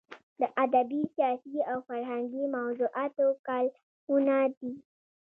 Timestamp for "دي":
4.57-4.71